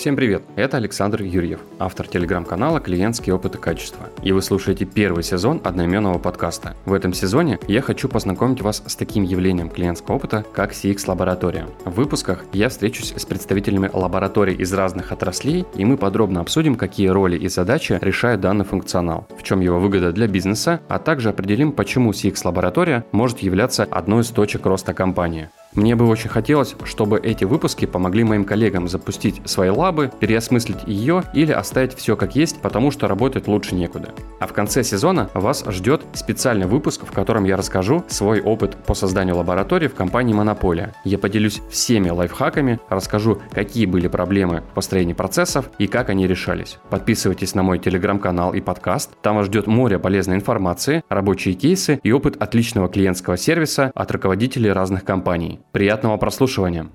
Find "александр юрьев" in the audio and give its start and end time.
0.78-1.60